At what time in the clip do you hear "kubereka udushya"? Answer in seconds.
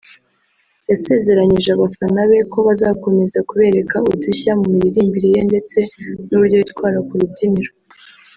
3.49-4.51